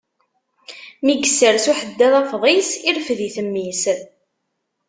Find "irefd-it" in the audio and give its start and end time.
2.89-3.37